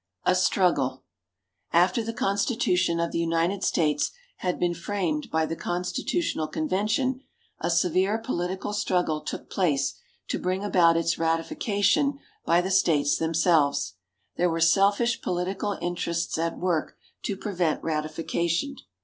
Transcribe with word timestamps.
A 0.25 0.33
STRUGGLE 0.33 1.03
After 1.71 2.01
the 2.03 2.11
Constitution 2.11 2.99
of 2.99 3.11
the 3.11 3.19
United 3.19 3.63
States 3.63 4.09
had 4.37 4.59
been 4.59 4.73
framed 4.73 5.29
by 5.29 5.45
the 5.45 5.55
Constitutional 5.55 6.47
Convention, 6.47 7.21
a 7.59 7.69
severe 7.69 8.17
political 8.17 8.73
struggle 8.73 9.21
took 9.21 9.47
place 9.47 9.93
to 10.29 10.39
bring 10.39 10.63
about 10.63 10.97
its 10.97 11.19
ratification 11.19 12.17
by 12.47 12.61
the 12.61 12.71
States 12.71 13.19
themselves. 13.19 13.93
There 14.37 14.49
were 14.49 14.59
selfish 14.59 15.21
political 15.21 15.77
interests 15.83 16.35
at 16.39 16.57
work 16.57 16.97
to 17.21 17.37
prevent 17.37 17.83
ratification. 17.83 18.77